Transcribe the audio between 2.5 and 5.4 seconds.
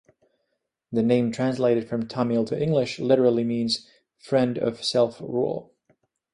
English literally means "friend of self